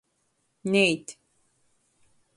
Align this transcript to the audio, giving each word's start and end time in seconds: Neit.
Neit. 0.71 1.07